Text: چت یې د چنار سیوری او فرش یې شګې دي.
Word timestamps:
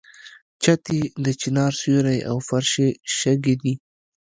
چت 0.61 0.83
یې 0.95 1.03
د 1.23 1.27
چنار 1.41 1.71
سیوری 1.81 2.19
او 2.29 2.37
فرش 2.47 2.71
یې 2.81 2.89
شګې 3.17 3.55
دي. 3.61 3.73